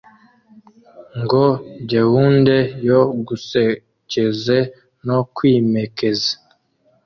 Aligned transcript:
ngo 1.21 1.45
gehunde 1.91 2.57
yo 2.87 3.01
gusekeze 3.27 4.57
no 5.07 5.19
kwimekeze 5.35 6.31